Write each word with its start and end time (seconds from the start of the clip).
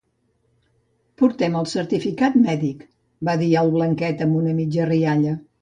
Portem 1.21 1.57
el 1.59 1.67
certificat 1.75 2.39
mèdic 2.47 2.83
—va 3.29 3.39
dir 3.45 3.53
el 3.65 3.73
Blanquet 3.79 4.29
amb 4.29 4.43
una 4.45 4.59
mitja 4.63 4.93
rialla. 4.95 5.41